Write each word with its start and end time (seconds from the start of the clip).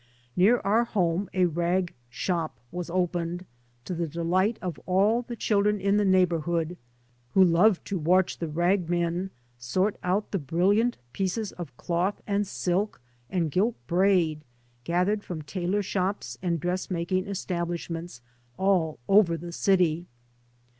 Near 0.35 0.57
our 0.61 0.83
home 0.83 1.29
a 1.31 1.45
rag 1.45 1.93
shop 2.09 2.57
was 2.71 2.89
opened, 2.89 3.45
to 3.85 3.93
the 3.93 4.07
delight 4.07 4.57
of 4.59 4.79
all 4.87 5.21
the 5.21 5.35
children 5.35 5.79
in 5.79 5.97
the 5.97 6.03
neigh 6.05 6.25
bourhood, 6.25 6.75
who 7.35 7.43
loved 7.43 7.85
to 7.85 7.99
watch 7.99 8.39
the 8.39 8.47
rag 8.47 8.89
men 8.89 9.29
sort 9.59 9.97
out 10.01 10.31
the 10.31 10.39
brilliant 10.39 10.97
pieces 11.13 11.51
of 11.51 11.77
cloth 11.77 12.19
and 12.25 12.47
silk 12.47 12.99
and 13.29 13.51
gilt 13.51 13.75
braid 13.85 14.41
gathered 14.85 15.23
from 15.23 15.43
tailor 15.43 15.83
shops 15.83 16.35
and 16.41 16.59
dressmaking 16.59 17.27
establishments 17.27 18.21
all 18.57 18.97
over 19.07 19.37
the 19.37 19.51
city. 19.51 20.07